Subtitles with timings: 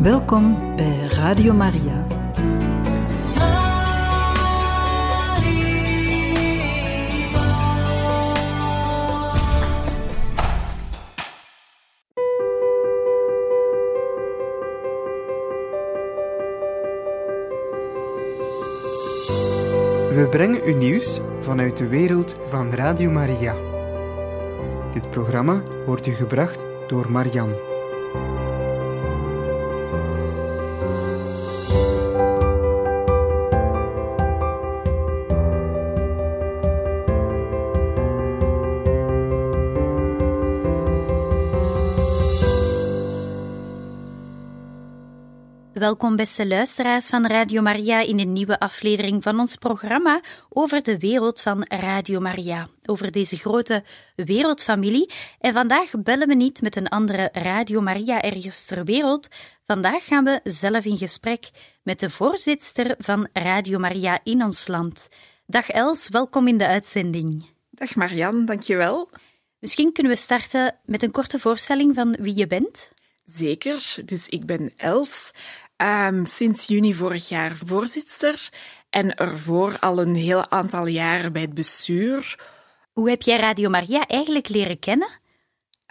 [0.00, 2.06] Welkom bij Radio Maria.
[20.14, 23.56] We brengen u nieuws vanuit de wereld van Radio Maria.
[24.92, 27.69] Dit programma wordt u gebracht door Marian.
[45.90, 50.98] Welkom beste luisteraars van Radio Maria in een nieuwe aflevering van ons programma over de
[50.98, 53.84] wereld van Radio Maria, over deze grote
[54.16, 55.10] wereldfamilie.
[55.38, 59.28] En vandaag bellen we niet met een andere Radio Maria ergens ter wereld.
[59.64, 61.50] Vandaag gaan we zelf in gesprek
[61.82, 65.08] met de voorzitter van Radio Maria in ons land.
[65.46, 67.44] Dag Els, welkom in de uitzending.
[67.70, 69.10] Dag Marian, dankjewel.
[69.58, 72.90] Misschien kunnen we starten met een korte voorstelling van wie je bent.
[73.24, 75.32] Zeker, dus ik ben Els,
[75.82, 78.48] um, sinds juni vorig jaar voorzitter
[78.90, 82.38] en ervoor al een heel aantal jaren bij het bestuur.
[82.92, 85.08] Hoe heb jij Radio Maria eigenlijk leren kennen?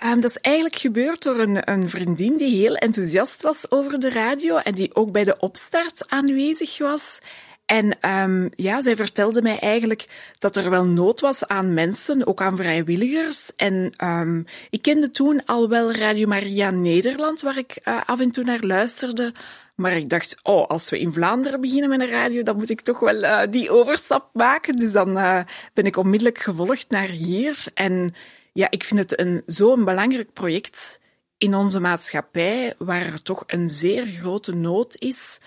[0.05, 4.09] Um, dat is eigenlijk gebeurd door een, een, vriendin die heel enthousiast was over de
[4.09, 7.19] radio en die ook bij de opstart aanwezig was.
[7.65, 10.05] En um, ja, zij vertelde mij eigenlijk
[10.39, 13.51] dat er wel nood was aan mensen, ook aan vrijwilligers.
[13.55, 18.31] En um, ik kende toen al wel Radio Maria Nederland, waar ik uh, af en
[18.31, 19.33] toe naar luisterde.
[19.79, 22.81] Maar ik dacht, oh, als we in Vlaanderen beginnen met een radio, dan moet ik
[22.81, 24.75] toch wel uh, die overstap maken.
[24.75, 25.39] Dus dan uh,
[25.73, 27.63] ben ik onmiddellijk gevolgd naar hier.
[27.73, 28.13] En
[28.53, 30.99] ja, ik vind het een zo'n belangrijk project
[31.37, 35.39] in onze maatschappij, waar er toch een zeer grote nood is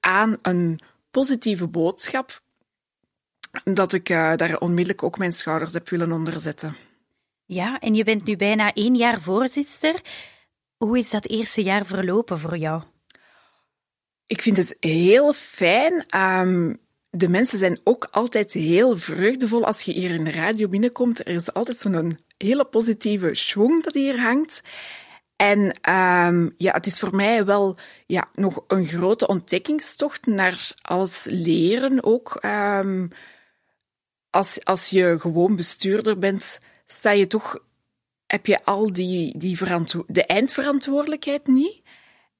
[0.00, 0.78] aan een
[1.10, 2.40] positieve boodschap,
[3.64, 6.76] dat ik uh, daar onmiddellijk ook mijn schouders heb willen onderzetten.
[7.44, 10.00] Ja, en je bent nu bijna één jaar voorzitter.
[10.76, 12.82] Hoe is dat eerste jaar verlopen voor jou?
[14.26, 16.06] Ik vind het heel fijn.
[16.16, 21.18] Um, de mensen zijn ook altijd heel vreugdevol als je hier in de radio binnenkomt.
[21.20, 24.62] Er is altijd zo'n hele positieve schwung dat hier hangt.
[25.36, 27.76] En um, ja, het is voor mij wel
[28.06, 32.38] ja, nog een grote ontdekkingstocht naar alles leren ook.
[32.44, 33.10] Um,
[34.30, 37.58] als, als je gewoon bestuurder bent, sta je toch,
[38.26, 39.58] heb je al die, die
[40.06, 41.82] de eindverantwoordelijkheid niet.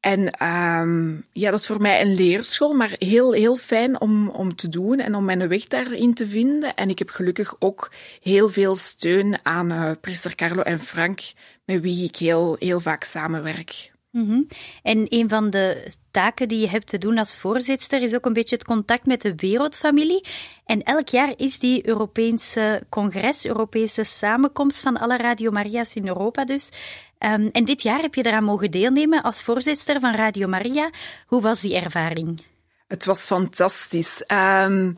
[0.05, 0.47] En
[0.81, 4.69] um, ja, dat is voor mij een leerschool, maar heel, heel fijn om, om te
[4.69, 6.75] doen en om mijn weg daarin te vinden.
[6.75, 11.21] En ik heb gelukkig ook heel veel steun aan uh, priester Carlo en Frank,
[11.65, 13.93] met wie ik heel, heel vaak samenwerk.
[14.11, 14.47] Mm.
[14.83, 18.33] En een van de taken die je hebt te doen als voorzitter is ook een
[18.33, 20.25] beetje het contact met de wereldfamilie.
[20.65, 26.45] En elk jaar is die Europese congres, Europese samenkomst van alle Radio Maria's in Europa
[26.45, 26.71] dus.
[27.19, 30.91] Um, en dit jaar heb je eraan mogen deelnemen als voorzitter van Radio Maria.
[31.27, 32.43] Hoe was die ervaring?
[32.87, 34.25] Het was fantastisch.
[34.33, 34.95] Um,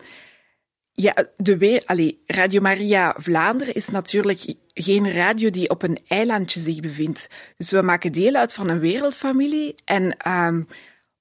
[0.92, 6.80] ja, de Allee, Radio Maria Vlaanderen is natuurlijk geen radio die op een eilandje zich
[6.80, 7.28] bevindt.
[7.56, 9.74] Dus we maken deel uit van een wereldfamilie.
[9.84, 10.66] En um,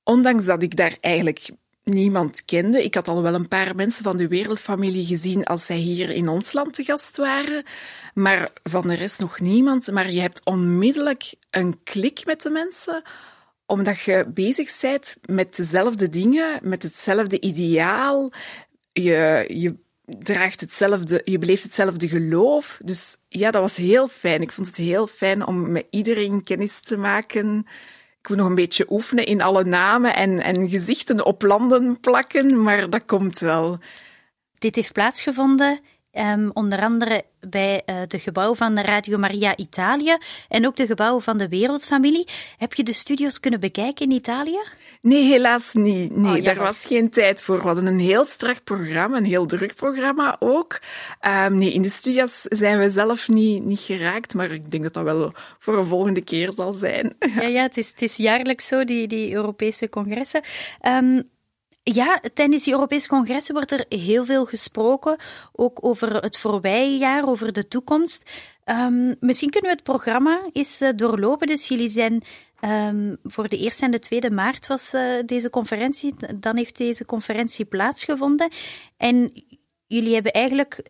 [0.06, 1.50] ondanks dat ik daar eigenlijk
[1.86, 5.76] niemand kende, ik had al wel een paar mensen van de wereldfamilie gezien als zij
[5.76, 7.64] hier in ons land te gast waren,
[8.14, 9.92] maar van de rest nog niemand.
[9.92, 13.02] Maar je hebt onmiddellijk een klik met de mensen,
[13.66, 18.32] omdat je bezig bent met dezelfde dingen, met hetzelfde ideaal.
[18.92, 22.78] Je, je draagt hetzelfde, je beleeft hetzelfde geloof.
[22.84, 24.42] Dus ja, dat was heel fijn.
[24.42, 27.66] Ik vond het heel fijn om met iedereen kennis te maken.
[28.25, 32.63] Ik moet nog een beetje oefenen in alle namen en, en gezichten op landen plakken,
[32.63, 33.80] maar dat komt wel.
[34.58, 35.80] Dit heeft plaatsgevonden
[36.18, 40.17] Um, onder andere bij uh, de gebouw van Radio Maria Italië
[40.50, 42.28] en ook de gebouwen van de Wereldfamilie.
[42.58, 44.59] Heb je de studios kunnen bekijken in Italië?
[45.02, 46.16] Nee, helaas niet.
[46.16, 47.58] Nee, oh, daar was geen tijd voor.
[47.58, 50.79] We hadden een heel strak programma, een heel druk programma ook.
[51.22, 54.94] Um, nee, in de studios zijn we zelf niet, niet geraakt, maar ik denk dat
[54.94, 57.16] dat wel voor een volgende keer zal zijn.
[57.35, 60.41] Ja, ja het, is, het is jaarlijks zo, die, die Europese congressen.
[60.82, 61.34] Um,
[61.93, 65.17] ja, tijdens die Europese congressen wordt er heel veel gesproken,
[65.52, 68.32] ook over het voorbije jaar, over de toekomst.
[68.66, 71.47] Um, misschien kunnen we het programma eens uh, doorlopen.
[71.47, 72.23] Dus jullie zijn
[72.61, 76.14] um, voor de eerste en de tweede maart was uh, deze conferentie.
[76.35, 78.49] Dan heeft deze conferentie plaatsgevonden.
[78.97, 79.43] En
[79.88, 80.81] jullie hebben eigenlijk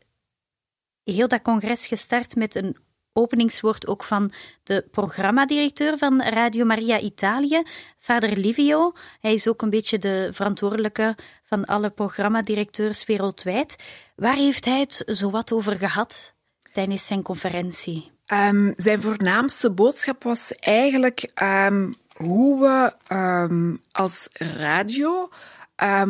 [1.04, 2.78] heel dat congres gestart met een
[3.18, 4.32] openingswoord ook van
[4.64, 7.64] de programmadirecteur van Radio Maria Italië,
[7.98, 8.94] vader Livio.
[9.20, 13.76] Hij is ook een beetje de verantwoordelijke van alle programmadirecteurs wereldwijd.
[14.16, 16.34] Waar heeft hij het zowat over gehad
[16.74, 18.12] tijdens zijn conferentie?
[18.34, 25.30] Um, zijn voornaamste boodschap was eigenlijk um, hoe we um, als radio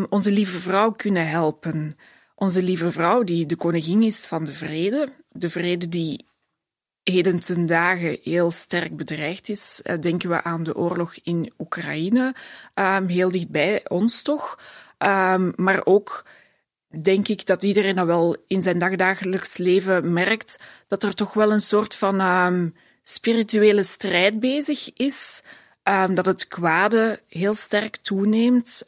[0.10, 1.98] onze lieve vrouw kunnen helpen.
[2.36, 6.25] Onze lieve vrouw, die de koningin is van de vrede, de vrede die
[7.12, 9.82] heden ten dagen heel sterk bedreigd is.
[9.84, 12.36] Uh, denken we aan de oorlog in Oekraïne,
[13.08, 14.60] heel dichtbij ons toch.
[15.56, 16.26] maar ook
[17.02, 21.52] denk ik dat iedereen dat wel in zijn dagdagelijks leven merkt, dat er toch wel
[21.52, 25.44] een soort van um, spirituele strijd bezig is.
[26.14, 28.84] Dat het kwade heel sterk toeneemt.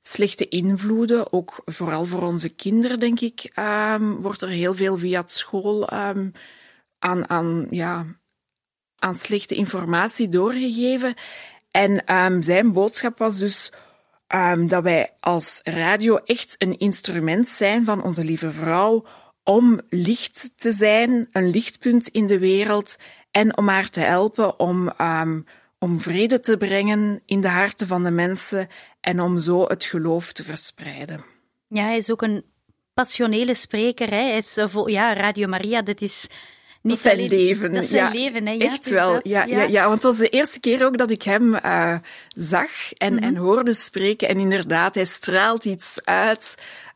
[0.00, 3.52] Slechte invloeden, ook vooral voor onze kinderen, denk ik,
[4.20, 5.88] wordt er heel veel via school
[6.98, 8.06] aan, aan, ja,
[8.98, 11.14] aan slechte informatie doorgegeven.
[11.70, 13.72] En zijn boodschap was dus
[14.34, 19.06] um, dat wij als radio echt een instrument zijn van onze lieve vrouw
[19.42, 22.96] om licht te zijn, een lichtpunt in de wereld
[23.30, 25.44] en om haar te helpen om, um,
[25.78, 28.68] om vrede te brengen in de harten van de mensen
[29.00, 31.20] en om zo het geloof te verspreiden.
[31.68, 32.44] Ja, hij is ook een
[32.94, 34.10] passionele spreker.
[34.10, 34.22] Hè?
[34.22, 36.26] Hij is, ja, Radio Maria, dit is
[36.82, 37.72] niet dat zijn leven.
[37.72, 38.52] Dat zijn leven, hè?
[38.52, 39.20] Ja, echt wel.
[39.22, 39.62] ja, ja.
[39.62, 41.96] Ja, want het was de eerste keer ook dat ik hem uh,
[42.28, 43.26] zag en, mm -hmm.
[43.26, 44.28] en hoorde spreken.
[44.28, 46.54] En inderdaad, hij straalt iets uit.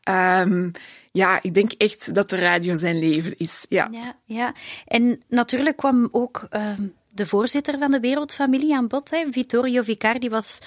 [0.09, 0.71] Um,
[1.11, 3.65] ja, ik denk echt dat de radio zijn leven is.
[3.69, 4.53] Ja, ja, ja.
[4.85, 6.71] en natuurlijk kwam ook uh,
[7.09, 9.09] de voorzitter van de Wereldfamilie aan bod.
[9.09, 9.25] Hè.
[9.31, 10.59] Vittorio Vicardi was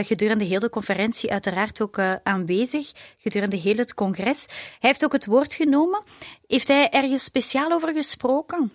[0.00, 4.46] gedurende heel de conferentie uiteraard ook uh, aanwezig, gedurende heel het congres.
[4.46, 6.02] Hij heeft ook het woord genomen.
[6.46, 8.72] Heeft hij ergens speciaal over gesproken?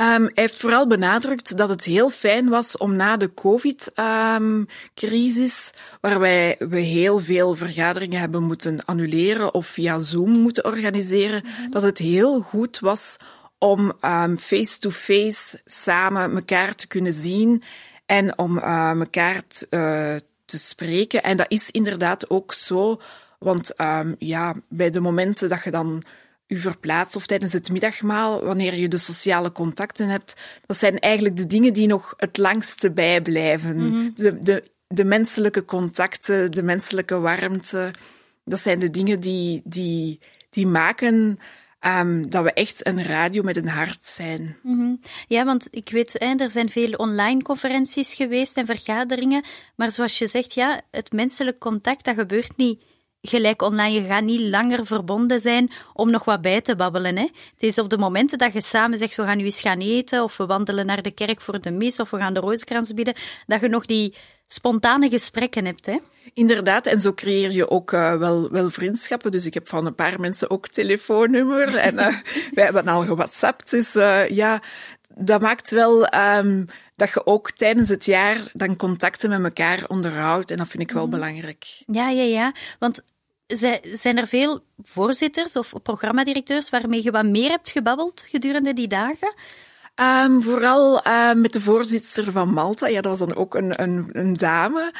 [0.00, 5.80] Um, hij heeft vooral benadrukt dat het heel fijn was om na de COVID-crisis, um,
[6.00, 11.70] waarbij we heel veel vergaderingen hebben moeten annuleren of via Zoom moeten organiseren, mm -hmm.
[11.70, 13.16] dat het heel goed was
[13.58, 13.92] om
[14.38, 17.62] face-to-face um, -face samen elkaar te kunnen zien
[18.06, 20.14] en om uh, elkaar uh,
[20.44, 21.22] te spreken.
[21.22, 23.00] En dat is inderdaad ook zo,
[23.38, 26.02] want um, ja, bij de momenten dat je dan
[26.46, 30.36] u verplaatst of tijdens het middagmaal, wanneer je de sociale contacten hebt,
[30.66, 33.76] dat zijn eigenlijk de dingen die nog het langste bijblijven.
[33.76, 34.12] Mm -hmm.
[34.14, 37.90] de, de, de menselijke contacten, de menselijke warmte,
[38.44, 41.38] dat zijn de dingen die, die, die maken
[41.86, 44.56] Um, dat we echt een radio met een hart zijn.
[44.62, 45.00] -hmm.
[45.28, 49.44] Ja, want ik weet, er zijn veel online conferenties geweest en vergaderingen,
[49.76, 52.84] maar zoals je zegt, ja, het menselijk contact, dat gebeurt niet
[53.28, 54.00] gelijk online.
[54.00, 57.16] Je gaat niet langer verbonden zijn om nog wat bij te babbelen.
[57.16, 57.28] Hè.
[57.52, 60.22] Het is op de momenten dat je samen zegt, we gaan nu eens gaan eten,
[60.22, 63.14] of we wandelen naar de kerk voor de mis, of we gaan de rozenkrans bieden,
[63.46, 64.14] dat je nog die
[64.46, 65.86] spontane gesprekken hebt.
[65.86, 65.98] Hè.
[66.34, 69.30] Inderdaad, en zo creëer je ook uh, wel, wel vriendschappen.
[69.30, 72.16] Dus ik heb van een paar mensen ook telefoonnummer en uh,
[72.54, 73.70] wij hebben al gewhatsappt.
[73.70, 74.62] Dus uh, ja,
[75.14, 80.50] dat maakt wel um, dat je ook tijdens het jaar dan contacten met elkaar onderhoudt.
[80.50, 81.10] En dat vind ik wel mm.
[81.10, 81.82] belangrijk.
[81.86, 82.52] Ja, ja, ja.
[82.78, 83.02] Want
[83.92, 89.34] zijn er veel voorzitters of programmadirecteurs waarmee je wat meer hebt gebabbeld gedurende die dagen?
[90.00, 92.88] Um, vooral uh, met de voorzitter van Malta.
[92.88, 94.92] Ja, dat was dan ook een, een, een dame.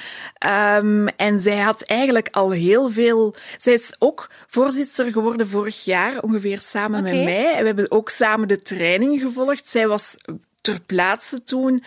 [0.78, 3.34] Um, en zij had eigenlijk al heel veel.
[3.58, 7.14] Zij is ook voorzitter geworden vorig jaar, ongeveer samen okay.
[7.14, 7.52] met mij.
[7.52, 9.68] En we hebben ook samen de training gevolgd.
[9.68, 10.16] Zij was
[10.64, 11.82] ter plaatse toen.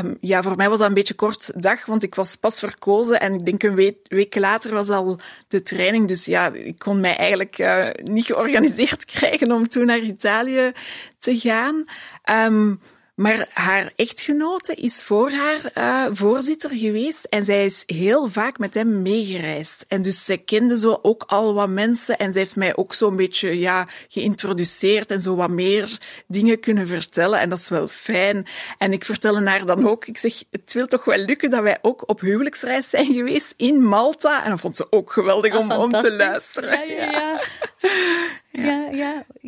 [0.00, 3.20] Um, ja, voor mij was dat een beetje kort dag, want ik was pas verkozen
[3.20, 3.74] en ik denk een
[4.08, 6.08] week, later was al de training.
[6.08, 10.72] Dus ja, ik kon mij eigenlijk uh, niet georganiseerd krijgen om toen naar Italië
[11.18, 11.84] te gaan.
[12.46, 12.80] Um,
[13.18, 18.74] maar haar echtgenote is voor haar uh, voorzitter geweest en zij is heel vaak met
[18.74, 19.84] hem meegereisd.
[19.88, 23.16] En dus zij kende zo ook al wat mensen en zij heeft mij ook zo'n
[23.16, 27.40] beetje ja, geïntroduceerd en zo wat meer dingen kunnen vertellen.
[27.40, 28.46] En dat is wel fijn.
[28.78, 31.78] En ik vertelde haar dan ook, ik zeg, het wil toch wel lukken dat wij
[31.82, 34.44] ook op huwelijksreis zijn geweest in Malta.
[34.44, 36.88] En dat vond ze ook geweldig om, om te luisteren.
[36.88, 37.10] ja.
[37.10, 37.18] ja.
[37.18, 37.40] Ja,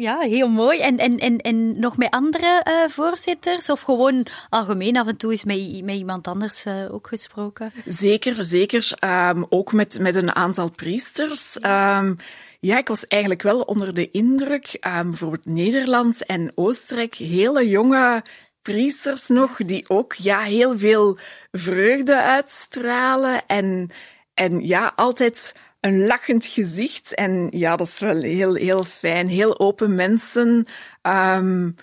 [0.01, 0.81] ja, ja, heel mooi.
[0.81, 3.71] En, en, en, en nog met andere uh, voorzitters?
[3.71, 7.73] Of gewoon algemeen af en toe is met, met iemand anders uh, ook gesproken?
[7.87, 8.93] Zeker, zeker.
[9.05, 11.57] Um, ook met, met een aantal priesters.
[11.57, 12.17] Um,
[12.61, 14.79] ja, ik was eigenlijk wel onder de indruk.
[14.99, 18.23] Um, bijvoorbeeld Nederland en Oostenrijk, hele jonge
[18.63, 21.19] priesters nog, die ook ja, heel veel
[21.53, 23.43] vreugde uitstralen.
[23.47, 23.91] En,
[24.35, 27.15] en ja, altijd een lachend gezicht.
[27.15, 29.29] En ja, dat is wel heel, heel fijn.
[29.29, 30.67] Heel open mensen.
[31.03, 31.75] Um,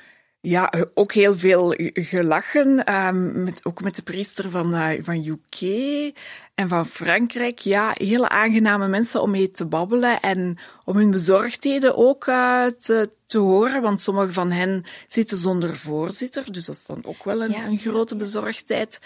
[0.42, 2.94] ja, ook heel veel gelachen.
[2.96, 5.62] Um, met, ook met de priester van, uh, van UK
[6.56, 7.60] en van Frankrijk.
[7.60, 13.10] Ja, hele aangename mensen om mee te babbelen en om hun bezorgdheden ook uh, te,
[13.26, 13.82] te horen.
[13.82, 16.52] Want sommige van hen zitten zonder voorzitter.
[16.52, 17.66] Dus dat is dan ook wel een, ja.
[17.66, 19.00] een grote bezorgdheid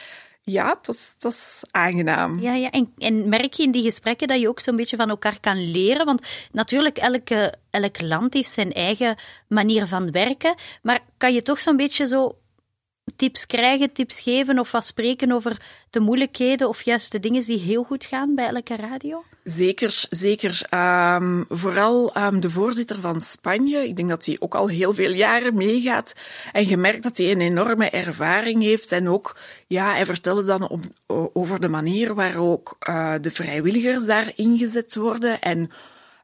[0.44, 2.40] ja, dat is, aangenaam.
[2.40, 2.70] Ja, ja.
[2.98, 6.06] En, merk je in die gesprekken dat je ook zo'n beetje van elkaar kan leren?
[6.06, 9.16] Want natuurlijk, elke, elk land heeft zijn eigen
[9.48, 10.56] manier van werken.
[10.82, 12.36] Maar kan je toch zo'n beetje zo
[13.16, 17.60] tips krijgen, tips geven of wat spreken over de moeilijkheden of juist de dingen die
[17.60, 19.24] heel goed gaan bij elke radio?
[19.44, 20.62] Zeker, zeker.
[21.16, 23.88] Um, vooral um, de voorzitter van Spanje.
[23.88, 26.16] Ik denk dat hij ook al heel veel jaren meegaat.
[26.52, 28.92] En je merkt dat hij een enorme ervaring heeft.
[28.92, 30.84] En ook, ja, hij vertelde dan op,
[31.34, 35.42] over de manier waarop uh, de vrijwilligers daar ingezet worden.
[35.42, 35.70] En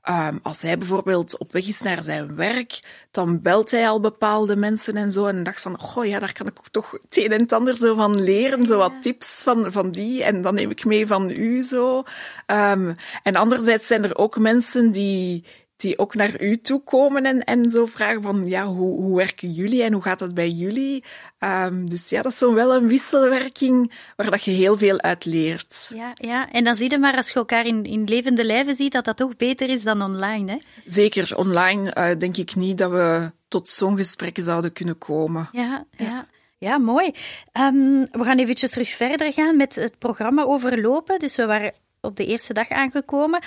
[0.09, 2.79] Um, als hij bijvoorbeeld op weg is naar zijn werk,
[3.11, 5.25] dan belt hij al bepaalde mensen en zo.
[5.25, 7.95] En dacht van, goh, ja, daar kan ik toch het een en het ander zo
[7.95, 8.65] van leren.
[8.65, 10.23] Zo wat tips van, van die.
[10.23, 12.03] En dan neem ik mee van u zo.
[12.47, 15.43] Um, en anderzijds zijn er ook mensen die,
[15.77, 19.51] die ook naar u toe komen en, en zo vragen van, ja, hoe, hoe werken
[19.51, 21.03] jullie en hoe gaat dat bij jullie?
[21.39, 25.25] Um, dus ja, dat is zo wel een wisselwerking waar dat je heel veel uit
[25.25, 25.91] leert.
[25.95, 26.51] Ja, ja.
[26.51, 29.17] en dan zie je maar als je elkaar in, in levende lijven ziet, dat dat
[29.17, 30.57] toch beter is dan online, hè?
[30.85, 35.49] Zeker, online uh, denk ik niet dat we tot zo'n gesprekken zouden kunnen komen.
[35.51, 36.05] Ja, ja.
[36.05, 36.27] ja.
[36.57, 37.11] ja mooi.
[37.59, 41.19] Um, we gaan eventjes terug verder gaan met het programma overlopen.
[41.19, 43.41] Dus we waren op de eerste dag aangekomen.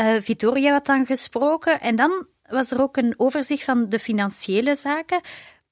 [0.00, 4.74] Uh, Vittoria had dan gesproken en dan was er ook een overzicht van de financiële
[4.74, 5.20] zaken.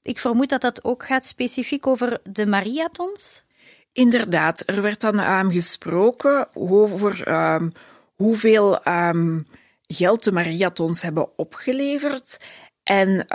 [0.01, 3.43] Ik vermoed dat dat ook gaat specifiek over de Mariatons.
[3.91, 7.71] Inderdaad, er werd dan um, gesproken over um,
[8.15, 9.47] hoeveel um,
[9.87, 12.37] geld de Mariatons hebben opgeleverd
[12.83, 13.25] en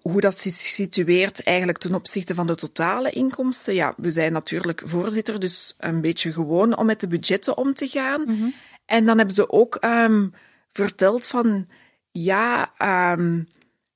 [0.00, 3.74] hoe dat zich situeert eigenlijk ten opzichte van de totale inkomsten.
[3.74, 7.88] Ja, we zijn natuurlijk voorzitter, dus een beetje gewoon om met de budgetten om te
[7.88, 8.20] gaan.
[8.20, 8.54] Mm -hmm.
[8.86, 10.32] En dan hebben ze ook um,
[10.72, 11.68] verteld van,
[12.10, 12.72] ja,
[13.12, 13.48] um,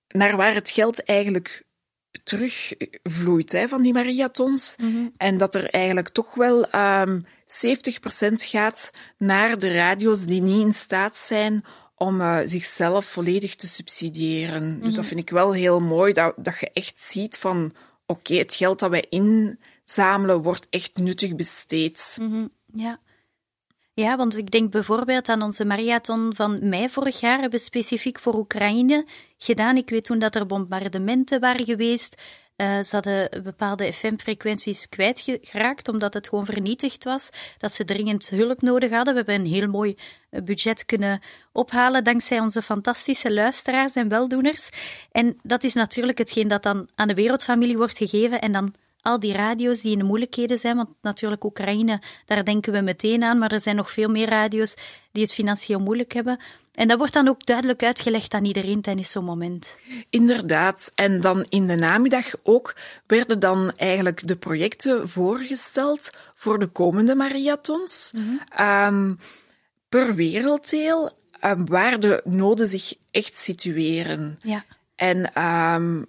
[0.09, 1.65] naar waar het geld eigenlijk
[2.25, 4.77] terugvloeit hè, van die Mariatons.
[4.81, 5.13] Mm -hmm.
[5.17, 7.27] En dat er eigenlijk toch wel um, 70%
[8.37, 14.63] gaat naar de radio's die niet in staat zijn om uh, zichzelf volledig te subsidiëren.
[14.63, 14.83] Mm -hmm.
[14.83, 17.65] Dus dat vind ik wel heel mooi, dat, dat je echt ziet van
[18.07, 22.17] oké, okay, het geld dat wij inzamelen wordt echt nuttig besteed.
[22.21, 22.51] Mm -hmm.
[22.75, 23.01] Ja.
[24.01, 28.19] Ja, want ik denk bijvoorbeeld aan onze marathon van mei vorig jaar hebben we specifiek
[28.19, 29.07] voor Oekraïne
[29.39, 29.77] gedaan.
[29.77, 32.23] Ik weet toen dat er bombardementen waren geweest.
[32.57, 37.31] Uh, ze hadden bepaalde FM-frequenties kwijtgeraakt omdat het gewoon vernietigd was.
[37.59, 39.15] Dat ze dringend hulp nodig hadden.
[39.15, 39.97] We hebben een heel mooi
[40.31, 41.21] eh, budget kunnen
[41.53, 44.69] ophalen dankzij onze fantastische luisteraars en weldoeners.
[45.13, 49.19] En dat is natuurlijk hetgeen dat dan aan de wereldfamilie wordt gegeven en dan al
[49.21, 53.39] die radio's die in de moeilijkheden zijn, want natuurlijk Oekraïne, daar denken we meteen aan,
[53.39, 54.77] maar er zijn nog veel meer radio's
[55.13, 56.39] die het financieel moeilijk hebben.
[56.75, 59.79] En dat wordt dan ook duidelijk uitgelegd aan iedereen tijdens zo'n moment.
[60.11, 60.93] Inderdaad.
[60.95, 62.75] En dan in de namiddag ook
[63.07, 68.13] werden dan eigenlijk de projecten voorgesteld voor de komende marathons.
[68.17, 68.67] Mm -hmm.
[68.67, 69.19] um,
[69.89, 71.11] per werelddeel,
[71.45, 74.39] um, waar de noden zich echt situeren.
[74.43, 74.65] Ja.
[74.97, 76.07] En um,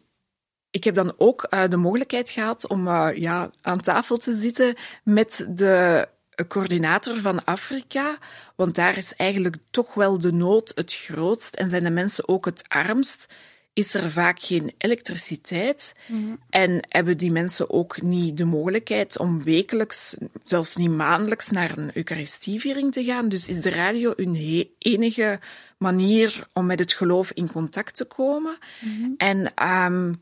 [0.71, 4.75] ik heb dan ook uh, de mogelijkheid gehad om uh, ja, aan tafel te zitten
[5.03, 6.07] met de
[6.47, 8.17] coördinator van Afrika,
[8.55, 12.45] want daar is eigenlijk toch wel de nood het grootst en zijn de mensen ook
[12.45, 13.33] het armst.
[13.73, 16.39] Is er vaak geen elektriciteit mm-hmm.
[16.49, 21.91] en hebben die mensen ook niet de mogelijkheid om wekelijks, zelfs niet maandelijks, naar een
[21.93, 23.29] Eucharistieviering te gaan.
[23.29, 25.39] Dus is de radio hun enige
[25.77, 28.57] manier om met het geloof in contact te komen.
[28.79, 29.13] Mm-hmm.
[29.17, 30.21] En um,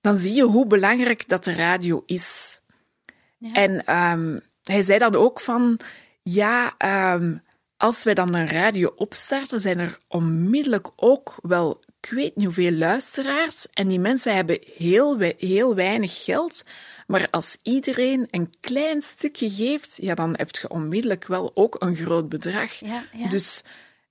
[0.00, 2.60] dan zie je hoe belangrijk dat de radio is.
[3.38, 3.52] Ja.
[3.52, 5.80] En um, hij zei dan ook van,
[6.22, 6.74] ja,
[7.14, 7.42] um,
[7.76, 12.72] als wij dan een radio opstarten, zijn er onmiddellijk ook wel, ik weet niet hoeveel
[12.72, 13.66] luisteraars.
[13.72, 16.62] En die mensen hebben heel, heel weinig geld.
[17.06, 21.96] Maar als iedereen een klein stukje geeft, ja, dan heb je onmiddellijk wel ook een
[21.96, 22.72] groot bedrag.
[22.72, 23.28] Ja, ja.
[23.28, 23.62] Dus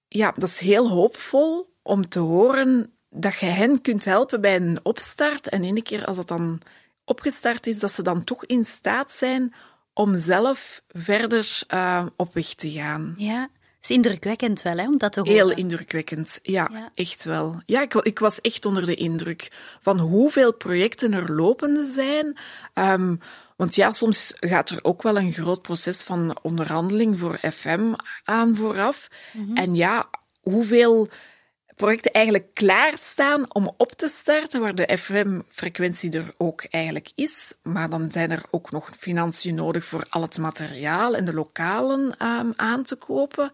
[0.08, 4.80] ja, dat is heel hoopvol om te horen dat je hen kunt helpen bij een
[4.84, 5.50] opstart.
[5.50, 6.62] En ene keer als dat dan
[7.06, 9.54] opgestart is, dat ze dan toch in staat zijn
[9.94, 13.14] om zelf verder uh, op weg te gaan.
[13.18, 13.50] Ja,
[13.82, 15.34] is indrukwekkend wel, hè, om dat te horen.
[15.34, 16.92] Heel indrukwekkend, ja, ja.
[16.96, 17.62] echt wel.
[17.66, 22.38] Ja, ik, ik, was echt onder de indruk van hoeveel projecten er lopende zijn.
[22.74, 23.20] Um,
[23.56, 28.56] want ja, soms gaat er ook wel een groot proces van onderhandeling voor FM aan
[28.56, 29.08] vooraf.
[29.34, 29.58] Mm -hmm.
[29.58, 30.10] En ja,
[30.42, 31.10] hoeveel
[31.78, 37.54] projecten eigenlijk klaarstaan om op te starten, waar de FM-frequentie er ook eigenlijk is.
[37.64, 42.16] Maar dan zijn er ook nog financiën nodig voor al het materiaal en de lokalen
[42.28, 43.52] um, aan te kopen.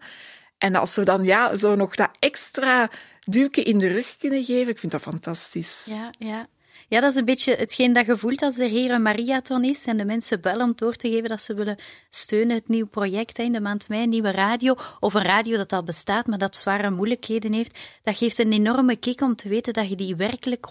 [0.58, 2.90] En als we dan ja, zo nog dat extra
[3.24, 5.84] duwke in de rug kunnen geven, ik vind dat fantastisch.
[5.88, 6.46] Ja, ja.
[6.88, 9.84] Ja, dat is een beetje hetgeen dat je voelt als er hier een Mariathon is
[9.84, 11.76] en de mensen bellen om door te geven dat ze willen
[12.10, 15.72] steunen het nieuw project in de maand mei, een nieuwe radio, of een radio dat
[15.72, 17.78] al bestaat, maar dat zware moeilijkheden heeft.
[18.02, 20.66] Dat geeft een enorme kick om te weten dat je die werkelijk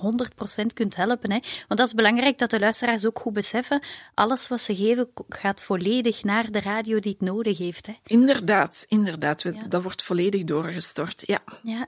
[0.62, 1.32] 100% kunt helpen.
[1.32, 1.40] Hè.
[1.68, 3.82] Want dat is belangrijk dat de luisteraars ook goed beseffen,
[4.14, 7.88] alles wat ze geven gaat volledig naar de radio die het nodig heeft.
[7.88, 7.94] Hè.
[8.06, 9.44] Inderdaad, inderdaad.
[9.68, 11.40] Dat wordt volledig doorgestort, ja.
[11.64, 11.86] Ja,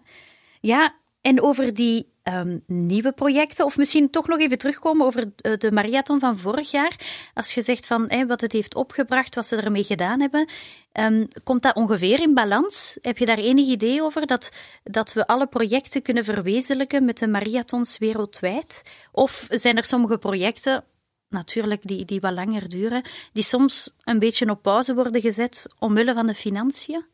[0.61, 0.93] ja
[1.25, 6.19] en over die um, nieuwe projecten, of misschien toch nog even terugkomen over de marathon
[6.19, 6.95] van vorig jaar.
[7.33, 10.49] Als je zegt van wat het heeft opgebracht, wat ze ermee gedaan hebben,
[10.93, 12.97] um, komt dat ongeveer in balans?
[13.01, 14.51] Heb je daar enig idee over dat,
[14.83, 18.81] dat we alle projecten kunnen verwezenlijken met de marathons wereldwijd?
[19.11, 20.83] Of zijn er sommige projecten,
[21.29, 23.03] natuurlijk die, die wat langer duren,
[23.33, 27.05] die soms een beetje op pauze worden gezet omwille van de financiën?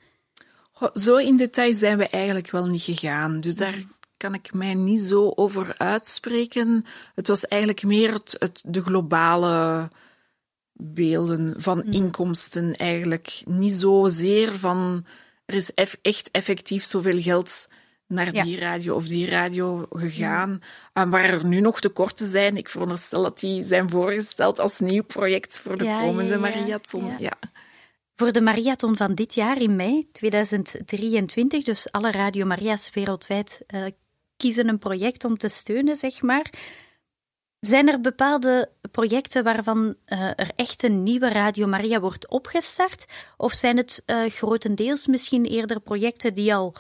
[0.94, 3.42] Zo in detail zijn we eigenlijk wel niet gegaan.
[3.42, 3.84] Dus daar
[4.22, 6.86] kan ik mij niet zo over uitspreken.
[7.16, 9.88] Het was eigenlijk meer het, het de globale
[10.74, 11.92] beelden van mm.
[11.92, 13.42] inkomsten eigenlijk.
[13.46, 15.06] Niet zozeer van
[15.46, 17.68] er is echt effectief zoveel geld
[18.08, 20.50] naar die radio of die radio gegaan.
[20.50, 20.60] Mm.
[20.94, 25.04] En waar er nu nog tekorten zijn, ik veronderstel dat die zijn voorgesteld als nieuw
[25.04, 27.16] project voor de komende ja, marathon.
[27.20, 27.38] Ja.
[28.16, 33.86] Voor de marathon van dit jaar in mei 2023, dus alle Radio Maria's wereldwijd uh,
[34.42, 36.50] kiezen een project om te steunen, zeg maar.
[37.60, 43.06] Zijn er bepaalde projecten waarvan uh, er echt een nieuwe Radio Maria wordt opgestart?
[43.38, 46.76] Of zijn het uh, grotendeels misschien eerder projecten die al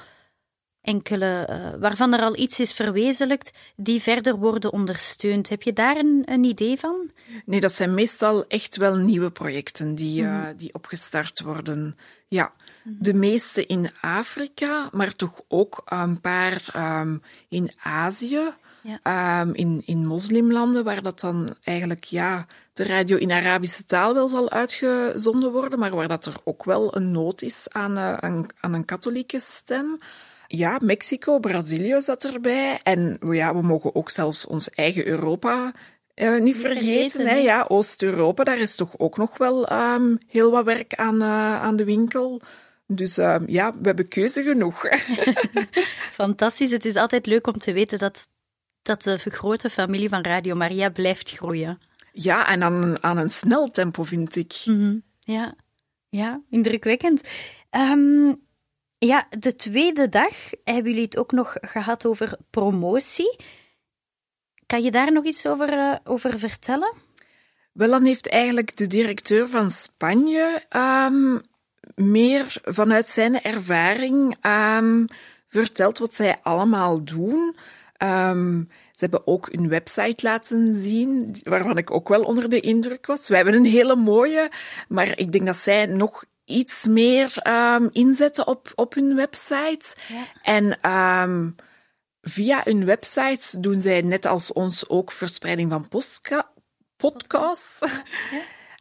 [0.81, 5.49] enkele, uh, waarvan er al iets is verwezenlijkt, die verder worden ondersteund?
[5.49, 7.11] Heb je daar een, een idee van?
[7.45, 10.53] Nee, dat zijn meestal echt wel nieuwe projecten die, mm.
[10.55, 11.95] die opgestart worden.
[12.27, 19.41] Ja, de meeste in Afrika, maar toch ook een paar um, in Azië, ja.
[19.41, 24.27] um, in, in moslimlanden, waar dat dan eigenlijk ja, de radio in Arabische taal wel
[24.27, 28.45] zal uitgezonden worden, maar waar dat er ook wel een nood is aan, uh, aan,
[28.59, 29.99] aan een katholieke stem.
[30.47, 32.79] Ja, Mexico, Brazilië zat erbij.
[32.83, 35.73] En ja, we mogen ook zelfs ons eigen Europa
[36.15, 37.27] uh, niet vergeten.
[37.27, 37.35] hè?
[37.35, 41.75] Ja, Oost-Europa, daar is toch ook nog wel um, heel wat werk aan, uh, aan
[41.75, 42.41] de winkel.
[42.95, 44.85] Dus uh, ja, we hebben keuze genoeg.
[46.21, 46.71] Fantastisch.
[46.71, 48.27] Het is altijd leuk om te weten dat,
[48.81, 51.79] dat de grote familie van Radio Maria blijft groeien.
[52.11, 54.61] Ja, en aan, aan een snel tempo, vind ik.
[54.65, 55.03] Mm -hmm.
[55.19, 55.55] Ja.
[56.09, 57.21] ja, indrukwekkend.
[57.71, 58.41] Um,
[58.97, 63.39] ja, de tweede dag hebben jullie het ook nog gehad over promotie.
[64.65, 66.93] Kan je daar nog iets over, uh, over vertellen?
[67.73, 71.41] Wel, dan heeft eigenlijk de directeur van Spanje um,
[71.95, 74.35] meer vanuit zijn ervaring
[74.77, 75.05] um,
[75.47, 77.55] verteld wat zij allemaal doen.
[78.03, 83.05] Um, ze hebben ook een website laten zien, waarvan ik ook wel onder de indruk
[83.05, 83.27] was.
[83.27, 84.51] We hebben een hele mooie,
[84.87, 89.95] maar ik denk dat zij nog iets meer um, inzetten op, op hun website.
[90.07, 90.25] Ja.
[90.41, 91.55] En um,
[92.21, 95.87] via hun website doen zij net als ons ook verspreiding van
[96.97, 97.79] podcasts.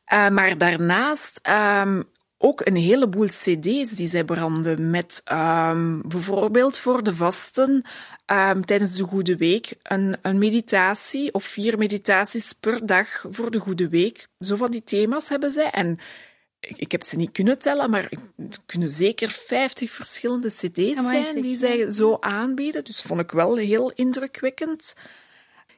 [0.09, 0.27] Ja.
[0.29, 2.09] uh, maar daarnaast um,
[2.43, 7.85] ook een heleboel cd's die zij branden met um, bijvoorbeeld voor de vasten
[8.27, 13.59] um, tijdens de Goede Week een, een meditatie of vier meditaties per dag voor de
[13.59, 14.29] Goede Week.
[14.39, 15.71] Zo van die thema's hebben zij.
[15.71, 15.99] En
[16.61, 21.41] ik, ik heb ze niet kunnen tellen, maar het kunnen zeker 50 verschillende cd's zijn
[21.41, 22.85] die zij zo aanbieden.
[22.85, 24.97] Dus vond ik wel heel indrukwekkend.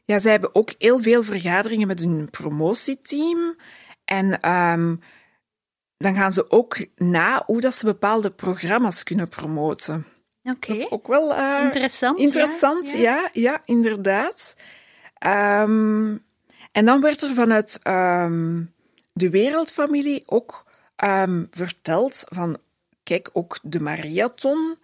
[0.05, 3.57] Ja, zij hebben ook heel veel vergaderingen met hun promotieteam.
[4.05, 5.01] En um,
[6.03, 10.07] dan gaan ze ook na hoe dat ze bepaalde programma's kunnen promoten.
[10.43, 10.67] Oké.
[10.67, 12.19] Dat is ook wel uh, interessant.
[12.19, 14.57] Interessant, ja, ja, ja inderdaad.
[15.27, 16.25] Um,
[16.73, 18.73] en dan werd er vanuit um,
[19.13, 20.65] de wereldfamilie ook
[21.05, 22.59] um, verteld van,
[23.03, 24.77] kijk, ook de marathon,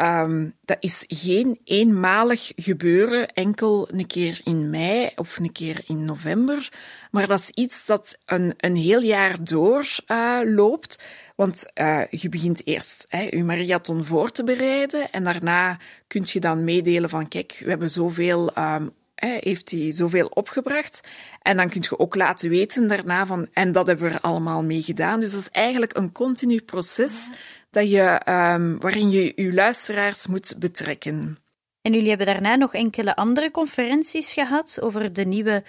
[0.00, 6.04] Um, dat is geen eenmalig gebeuren, enkel een keer in mei of een keer in
[6.04, 6.68] november.
[7.10, 11.02] Maar dat is iets dat een, een heel jaar door uh, loopt.
[11.36, 16.40] Want uh, je begint eerst hè, je marathon voor te bereiden en daarna kun je
[16.40, 18.92] dan meedelen van kijk, we hebben zoveel um,
[19.28, 21.00] heeft hij zoveel opgebracht.
[21.42, 24.62] En dan kun je ook laten weten daarna van, en dat hebben we er allemaal
[24.62, 25.20] mee gedaan.
[25.20, 27.28] Dus dat is eigenlijk een continu proces
[27.70, 31.38] dat je, um, waarin je je luisteraars moet betrekken.
[31.80, 35.64] En jullie hebben daarna nog enkele andere conferenties gehad over de nieuwe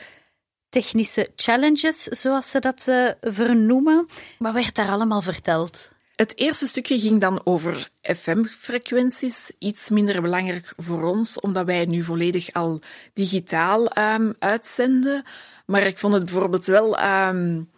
[0.69, 4.07] technische challenges, zoals ze dat uh, vernoemen.
[4.39, 5.92] Wat werd daar allemaal verteld?
[6.15, 9.51] Het eerste stukje ging dan over FM-frequenties.
[9.59, 12.81] Iets minder belangrijk voor ons, omdat wij nu volledig al
[13.13, 15.23] digitaal um, uitzenden.
[15.65, 17.69] Maar ik vond het bijvoorbeeld wel um,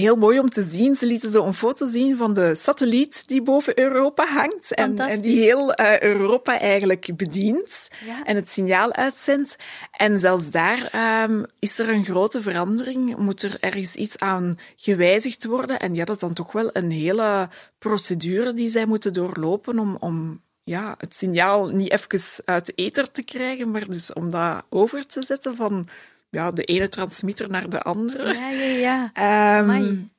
[0.00, 0.96] heel mooi om te zien.
[0.96, 5.20] Ze lieten zo een foto zien van de satelliet die boven Europa hangt en, en
[5.20, 8.24] die heel uh, Europa eigenlijk bedient ja.
[8.24, 9.56] en het signaal uitzendt.
[9.90, 13.16] En zelfs daar um, is er een grote verandering.
[13.16, 15.78] Moet er ergens iets aan gewijzigd worden?
[15.78, 19.96] En ja, dat is dan toch wel een hele procedure die zij moeten doorlopen om,
[20.00, 24.64] om ja, het signaal niet even uit de ether te krijgen, maar dus om dat
[24.68, 25.88] over te zetten van
[26.36, 28.34] ja, de ene transmitter naar de andere.
[28.34, 29.58] Ja, ja, ja.
[29.58, 30.10] Um,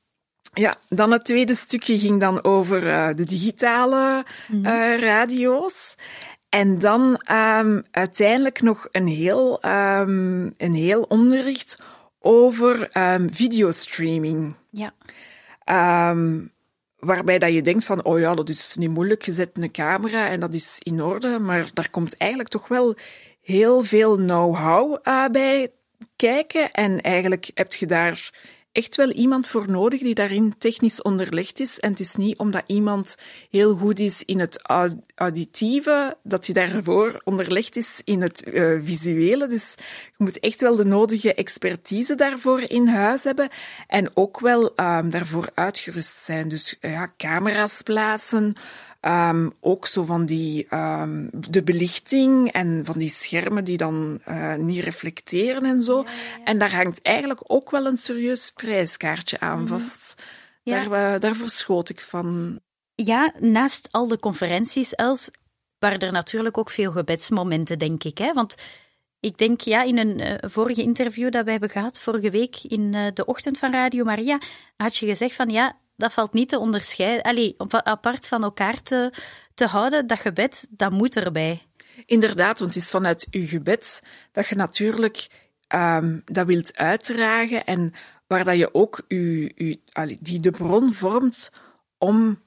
[0.54, 5.96] ja, dan het tweede stukje ging dan over uh, de digitale uh, radio's.
[6.50, 11.80] En dan um, uiteindelijk nog een heel, um, een heel onderricht
[12.20, 12.90] over
[13.32, 14.56] videostreaming.
[14.70, 14.94] Ja.
[17.00, 20.28] waarbij dat je denkt van, oh ja, dat is niet moeilijk, je zet een camera
[20.28, 22.96] en dat is in orde, maar daar komt eigenlijk toch wel
[23.48, 25.72] heel veel know-how uh, bij
[26.18, 26.72] kijken.
[26.72, 28.32] En eigenlijk heb je daar
[28.78, 31.80] echt wel iemand voor nodig die daarin technisch onderlegd is.
[31.80, 33.18] En het is niet omdat iemand
[33.50, 34.60] heel goed is in het
[35.16, 39.48] auditieve, dat hij daarvoor onderlegd is in het uh, visuele.
[39.48, 39.76] Dus
[40.18, 43.50] je moet echt wel de nodige expertise daarvoor in huis hebben.
[43.88, 46.48] En ook wel um, daarvoor uitgerust zijn.
[46.48, 48.56] Dus ja, camera's plaatsen,
[49.08, 54.56] Um, ook zo van die, um, de belichting en van die schermen die dan uh,
[54.56, 55.98] niet reflecteren en zo.
[55.98, 56.44] Ja, ja.
[56.44, 59.80] En daar hangt eigenlijk ook wel een serieus prijskaartje aan mm -hmm.
[59.80, 60.24] vast.
[60.64, 60.84] Ja.
[60.84, 62.60] Daar, uh, daar verschoot ik van.
[62.96, 65.30] Ja, naast al de conferenties, Els,
[65.80, 68.18] waren er natuurlijk ook veel gebedsmomenten, denk ik.
[68.18, 68.34] Hè?
[68.34, 68.56] Want
[69.20, 72.94] ik denk, ja, in een uh, vorige interview dat we hebben gehad, vorige week in
[72.94, 74.40] uh, de ochtend van Radio Maria,
[74.78, 79.14] had je gezegd van, ja, dat valt niet te onderscheiden, allee, apart van elkaar te,
[79.54, 80.08] te houden.
[80.08, 81.62] Dat gebed, dat moet erbij.
[82.06, 85.28] Inderdaad, want het is vanuit uw gebed dat je natuurlijk
[85.76, 87.92] um, dat wilt uitdragen en
[88.28, 89.50] waar dat je ook uw,
[89.92, 91.52] allee, die de bron vormt
[91.98, 92.44] om,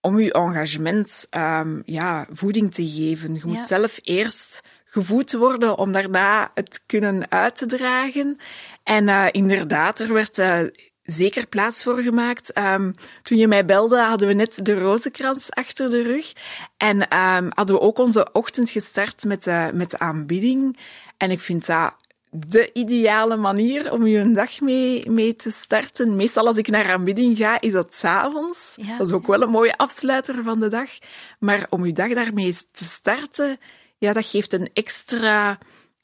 [0.00, 3.34] om uw engagement um, ja, voeding te geven.
[3.34, 3.46] Je ja.
[3.46, 8.36] moet zelf eerst gevoed worden om daarna het kunnen uit te dragen.
[8.82, 10.60] En uh, inderdaad, er werd uh,
[11.02, 12.58] zeker plaats voor gemaakt.
[12.58, 16.32] Um, toen je mij belde, hadden we net de rozenkrans achter de rug.
[16.76, 20.78] En um, hadden we ook onze ochtend gestart met de, met de aanbieding.
[21.16, 21.94] En ik vind dat
[22.30, 26.16] de ideale manier om je een dag mee, mee te starten.
[26.16, 28.74] Meestal als ik naar aanbidding ga, is dat s'avonds.
[28.76, 28.96] Ja.
[28.96, 30.90] Dat is ook wel een mooie afsluiter van de dag.
[31.38, 33.58] Maar om je dag daarmee te starten,
[33.98, 35.58] ja, dat geeft een extra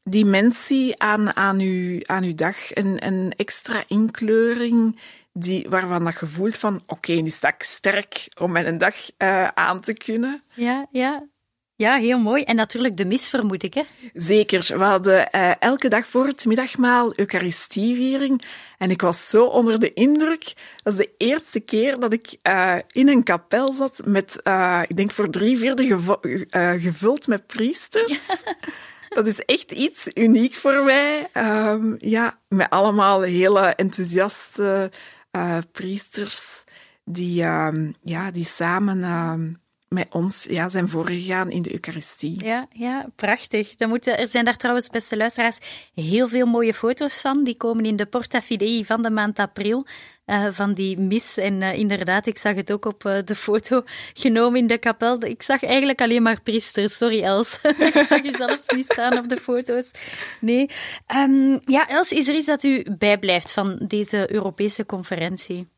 [0.09, 4.99] dimensie aan, aan, uw, aan uw dag, een, een extra inkleuring
[5.33, 8.95] die, waarvan dat je voelt van oké, okay, nu sta ik sterk om mijn dag
[9.19, 10.43] uh, aan te kunnen.
[10.55, 11.27] Ja, ja.
[11.77, 12.43] Ja, heel mooi.
[12.43, 13.83] En natuurlijk de mis, vermoed ik, hè?
[14.13, 14.79] Zeker.
[14.79, 18.43] We hadden uh, elke dag voor het middagmaal Eucharistieviering.
[18.79, 20.55] En ik was zo onder de indruk.
[20.83, 24.41] Dat is de eerste keer dat ik uh, in een kapel zat met,
[24.89, 26.15] ik denk voor drie vierde gev
[26.83, 28.43] gevuld met priesters.
[28.45, 28.57] Ja.
[29.09, 31.29] Dat is echt iets uniek voor mij.
[31.35, 34.91] Um, ja, met allemaal hele enthousiaste
[35.33, 36.65] uh, priesters
[37.05, 42.45] die, um, ja, die samen um, met ons ja, zijn voorgegaan in de Eucharistie.
[42.45, 43.75] Ja, ja prachtig.
[43.75, 45.59] Dan er zijn daar trouwens, beste luisteraars,
[45.95, 47.45] heel veel mooie foto's van.
[47.45, 49.87] Die komen in de Porta Fidei van de maand april.
[50.27, 51.37] Uh, van die mis.
[51.37, 55.25] En uh, inderdaad, ik zag het ook op uh, de foto genomen in de kapel.
[55.25, 56.97] Ik zag eigenlijk alleen maar priesters.
[56.97, 57.61] Sorry, Els.
[57.95, 59.91] ik zag u zelfs niet staan op de foto's.
[60.41, 60.71] Nee.
[61.17, 65.69] Um, ja, Els, is er iets dat u bijblijft van deze Europese conferentie?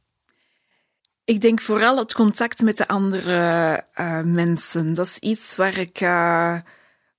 [1.30, 4.94] Ik denk vooral het contact met de andere uh, mensen.
[4.94, 6.58] Dat is iets waar ik, uh,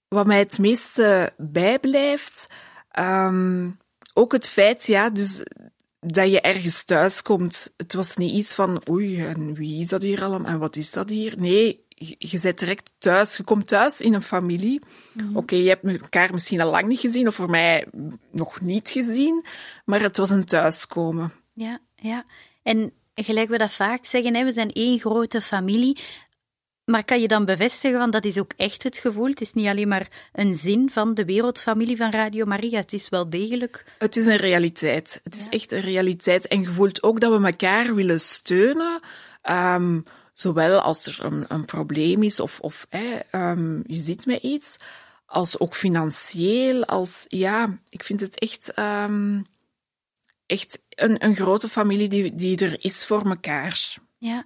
[0.08, 2.47] wat mij het meeste bijblijft.
[3.00, 3.78] Um,
[4.13, 5.43] ook het feit, ja, dus
[6.00, 7.74] dat je ergens thuis komt.
[7.78, 10.91] Het was niet iets van, oei, en wie is dat hier allemaal en wat is
[10.91, 11.34] dat hier?
[11.38, 11.86] Nee,
[12.17, 13.38] je, bent direct thuis.
[13.38, 14.82] Je komt thuis in een familie.
[15.13, 15.30] Mm.
[15.30, 17.88] Oké, okay, je hebt elkaar misschien al lang niet gezien, of voor mij
[18.32, 19.45] nog niet gezien,
[19.86, 21.34] maar het was een thuiskomen.
[21.54, 22.26] Ja, ja.
[22.63, 25.97] En gelijk we dat vaak zeggen, hè, we zijn één grote familie.
[26.86, 29.27] Maar kan je dan bevestigen, want dat is ook echt het gevoel.
[29.27, 32.79] Het is niet alleen maar een zin van de wereldfamilie van Radio Maria.
[32.79, 33.86] Het is wel degelijk.
[33.97, 35.21] Het is een realiteit.
[35.23, 35.49] Het is ja.
[35.49, 36.47] echt een realiteit.
[36.47, 38.99] En je voelt ook dat we elkaar willen steunen.
[39.49, 40.03] Um,
[40.34, 42.88] zowel als er een, een, probleem is of, of
[43.31, 44.77] um, je zit met iets
[45.31, 49.45] als ook financieel, als ja, ik vind het echt, um,
[50.45, 53.95] echt een, een grote familie die, die er is voor elkaar.
[54.17, 54.45] Ja.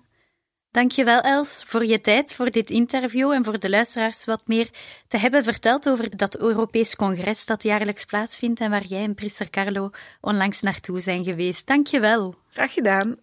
[0.72, 4.70] Dankjewel Els voor je tijd, voor dit interview en voor de luisteraars wat meer
[5.08, 9.50] te hebben verteld over dat Europees congres dat jaarlijks plaatsvindt en waar jij en priester
[9.50, 9.90] Carlo
[10.22, 11.68] onlangs naartoe zijn geweest.
[11.68, 12.36] Dankjewel.
[12.50, 13.18] Graag gedaan.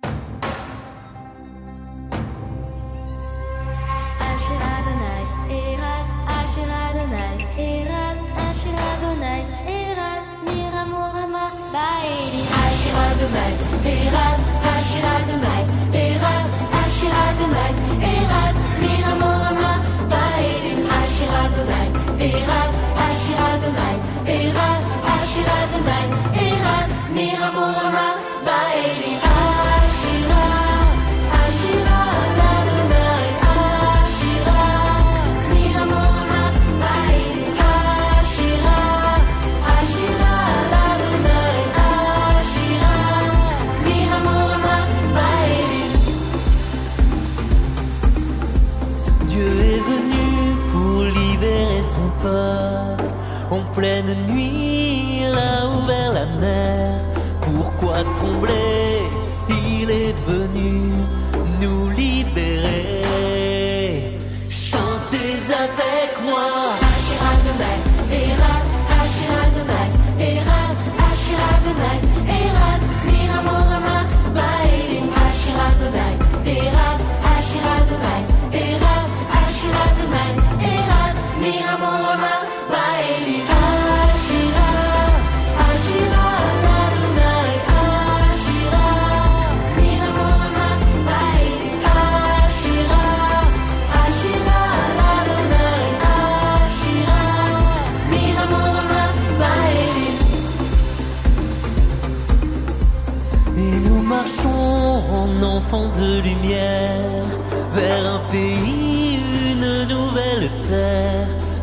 [13.22, 14.51] Domaine des.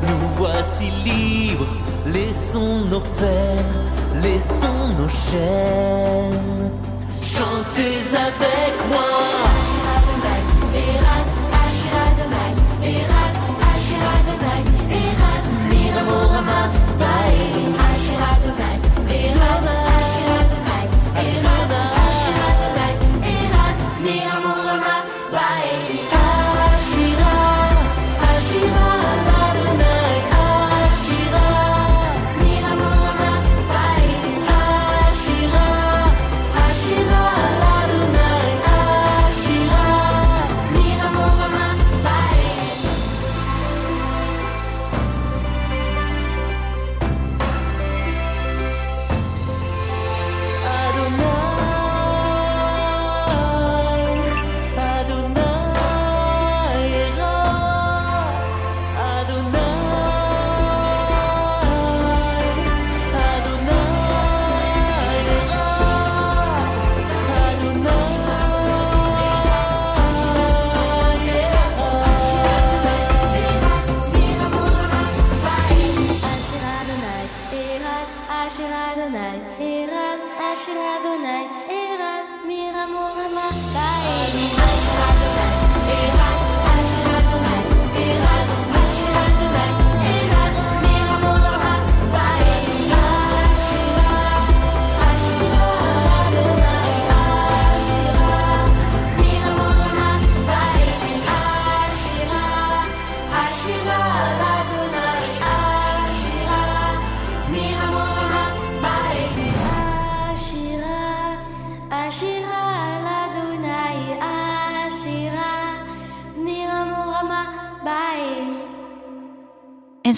[0.01, 1.67] Nous voici libres,
[2.05, 6.71] laissons nos peines, laissons nos chaînes.
[7.21, 9.38] Chantez avec moi.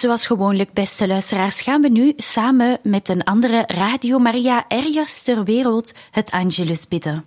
[0.01, 5.43] Zoals gewoonlijk, beste luisteraars, gaan we nu samen met een andere Radio Maria ergens ter
[5.43, 7.25] wereld het Angelus bidden.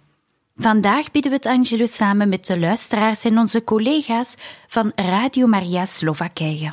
[0.56, 4.34] Vandaag bidden we het Angelus samen met de luisteraars en onze collega's
[4.68, 6.72] van Radio Maria Slowakije.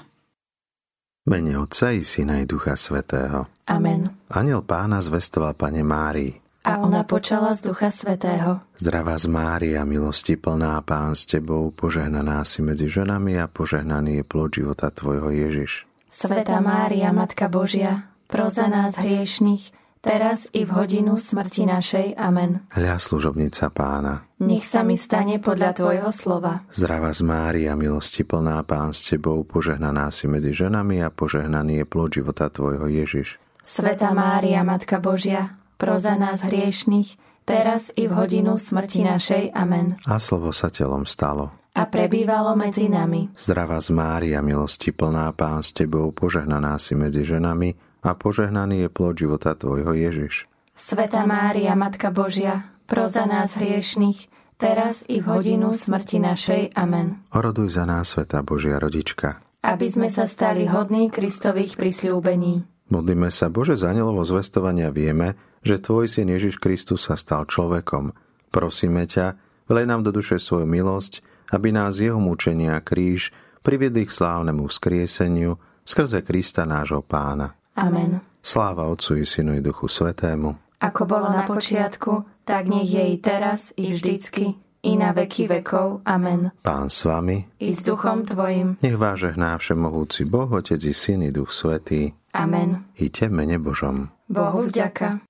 [1.23, 3.47] Mene Otca i Syna i Ducha Svetého.
[3.63, 4.17] Amen.
[4.27, 6.41] Aniel pána zvestoval Pane Márii.
[6.61, 8.61] A ona počala z Ducha Svetého.
[8.77, 14.23] Zdravá z Mária, milosti plná Pán s Tebou, požehnaná si medzi ženami a požehnaný je
[14.25, 15.90] plod života Tvojho Ježiš.
[16.11, 19.71] Svetá Mária, Matka Božia, pro za nás hriešných,
[20.03, 22.19] teraz i v hodinu smrti našej.
[22.19, 22.67] Amen.
[22.67, 24.27] Hľa služobnica pána.
[24.43, 26.67] Nech sa mi stane podľa Tvojho slova.
[26.75, 31.85] Zdravá z Mária, milosti plná pán s Tebou, požehnaná si medzi ženami a požehnaný je
[31.87, 33.39] plod života Tvojho Ježiš.
[33.63, 37.15] Sveta Mária, Matka Božia, pro za nás hriešných,
[37.47, 39.55] teraz i v hodinu smrti našej.
[39.55, 39.95] Amen.
[40.03, 41.60] A slovo sa telom stalo.
[41.71, 43.31] A prebývalo medzi nami.
[43.31, 48.89] Zdravá z Mária, milosti plná pán s Tebou, požehnaná si medzi ženami a požehnaný je
[48.91, 50.51] plod života Tvojho Ježiš.
[50.75, 54.27] Sveta Mária, Matka Božia, pro za nás hriešných,
[54.59, 56.75] teraz i v hodinu smrti našej.
[56.75, 57.23] Amen.
[57.31, 59.39] Oroduj za nás, Sveta Božia rodička.
[59.63, 62.67] Aby sme sa stali hodní Kristových prisľúbení.
[62.91, 68.11] Modlíme sa, Bože, za anelovo zvestovania vieme, že Tvoj syn Ježiš Kristus sa stal človekom.
[68.51, 69.39] Prosíme ťa,
[69.71, 73.29] vlej nám do duše svoju milosť, aby nás jeho mučenia kríž
[73.61, 77.53] priviedli k slávnemu vzkrieseniu skrze Krista nášho pána.
[77.77, 78.23] Amen.
[78.41, 80.57] Sláva Otcu i Synu i Duchu Svetému.
[80.81, 86.01] Ako bolo na počiatku, tak nech je i teraz, i vždycky, i na veky vekov.
[86.09, 86.49] Amen.
[86.65, 88.81] Pán s vami, I s duchom Tvojim.
[88.81, 92.81] nech vás žehná všemohúci Boh, Otec i Syn i Duch Svetý, Amen.
[92.97, 94.09] i mene Božom.
[94.25, 95.21] Bohu vďaka.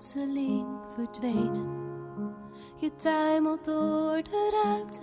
[0.00, 1.68] Plotseling verdwenen.
[2.76, 5.00] Je tuimelt door de ruimte,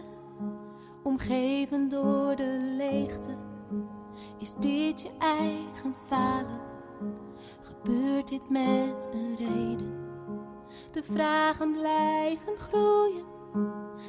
[1.03, 3.37] omgeven door de leegte.
[4.37, 6.59] Is dit je eigen falen?
[7.61, 9.93] Gebeurt dit met een reden?
[10.91, 13.25] De vragen blijven groeien,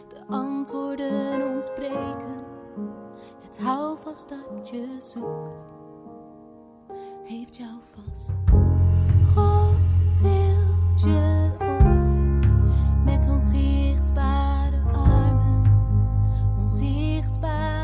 [0.08, 2.44] de antwoorden ontbreken.
[3.40, 5.62] Het houvast dat je zoekt
[7.24, 8.32] heeft jou vast.
[9.34, 9.78] God
[11.00, 11.86] je op
[13.04, 15.62] met onzichtbare armen,
[16.58, 17.77] onzichtbare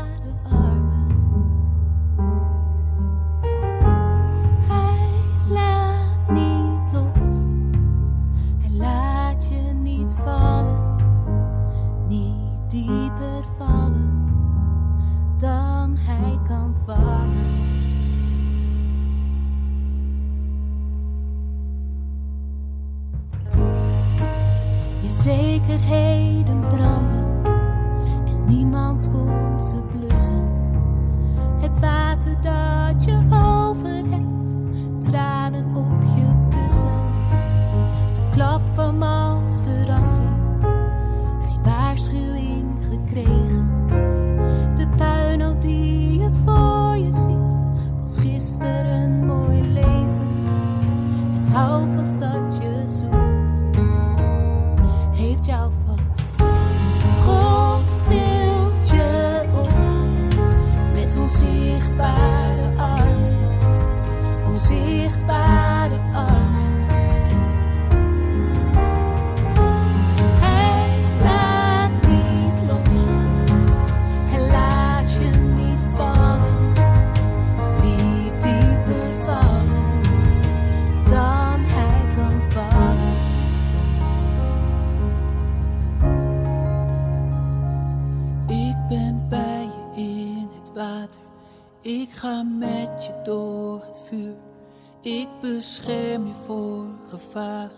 [95.75, 97.69] bescherm je voor gevaar.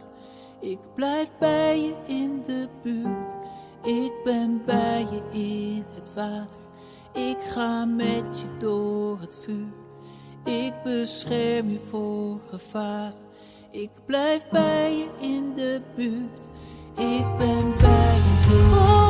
[0.60, 3.30] Ik blijf bij je in de buurt.
[3.84, 6.60] Ik ben bij je in het water.
[7.14, 9.74] Ik ga met je door het vuur.
[10.44, 13.14] Ik bescherm je voor gevaar.
[13.72, 16.48] Ik blijf bij je in de buurt.
[16.96, 19.07] Ik ben bij je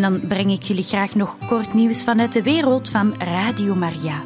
[0.00, 4.22] En dan breng ik jullie graag nog kort nieuws vanuit de wereld van Radio Maria.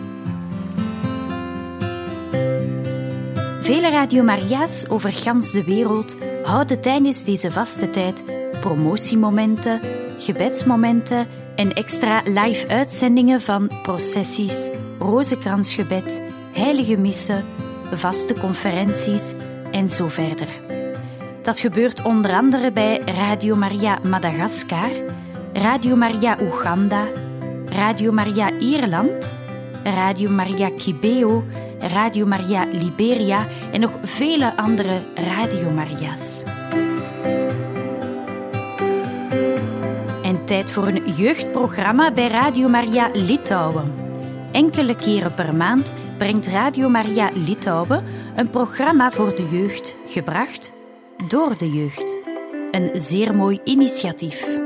[3.60, 8.24] Vele Radio Maria's over gans de wereld houden tijdens deze vaste tijd
[8.60, 9.80] promotiemomenten,
[10.18, 16.20] gebedsmomenten en extra live uitzendingen van processies, rozenkransgebed,
[16.52, 17.44] heilige missen,
[17.92, 19.32] vaste conferenties
[19.70, 20.48] en zo verder.
[21.42, 24.90] Dat gebeurt onder andere bij Radio Maria Madagaskar,
[25.56, 27.06] Radio Maria Oeganda,
[27.66, 29.36] Radio Maria Ierland,
[29.84, 31.44] Radio Maria Kibeo,
[31.78, 36.44] Radio Maria Liberia en nog vele andere Radio Maria's.
[40.22, 43.92] En tijd voor een jeugdprogramma bij Radio Maria Litouwen.
[44.52, 48.04] Enkele keren per maand brengt Radio Maria Litouwen
[48.36, 50.72] een programma voor de jeugd, gebracht
[51.28, 52.14] door de jeugd.
[52.70, 54.64] Een zeer mooi initiatief.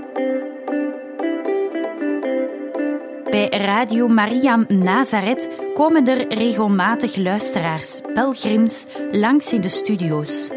[3.31, 10.49] Bij Radio Maria Nazareth komen er regelmatig luisteraars, pelgrims, langs in de studio's.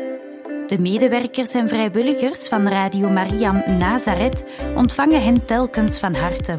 [0.67, 4.43] De medewerkers en vrijwilligers van Radio Maria Nazareth
[4.75, 6.55] ontvangen hen telkens van harte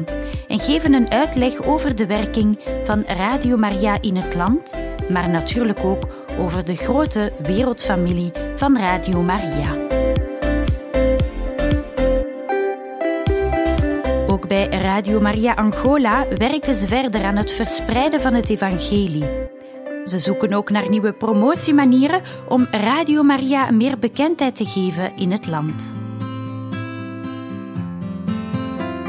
[0.47, 4.73] en geven een uitleg over de werking van Radio Maria in het land,
[5.09, 6.07] maar natuurlijk ook
[6.39, 10.01] over de grote wereldfamilie van Radio Maria.
[14.53, 19.23] Bij Radio Maria Angola werken ze verder aan het verspreiden van het evangelie.
[20.03, 25.47] Ze zoeken ook naar nieuwe promotiemanieren om Radio Maria meer bekendheid te geven in het
[25.47, 25.95] land.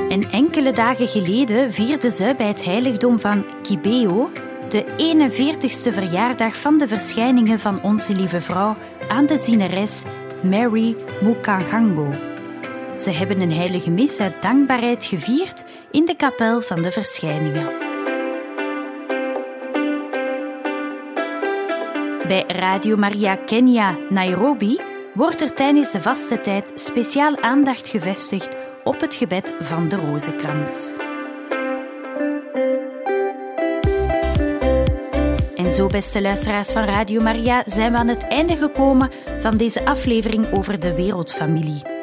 [0.09, 4.31] En enkele dagen geleden vierden ze bij het heiligdom van Kibeo
[4.69, 8.77] de 41ste verjaardag van de verschijningen van Onze Lieve Vrouw
[9.09, 10.05] aan de zieneres
[10.43, 12.34] Mary Mukangango.
[12.97, 17.67] Ze hebben een heilige mis uit dankbaarheid gevierd in de kapel van de verschijningen.
[22.29, 24.81] Bij Radio Maria Kenya Nairobi
[25.15, 30.97] wordt er tijdens de vaste tijd speciaal aandacht gevestigd op het gebed van de rozenkrans.
[35.55, 39.85] En zo, beste luisteraars van Radio Maria, zijn we aan het einde gekomen van deze
[39.85, 41.94] aflevering over de wereldfamilie.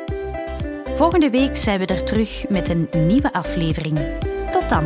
[1.02, 3.99] Volgende week zijn we er terug met een nieuwe aflevering.
[4.52, 4.84] Tot dan!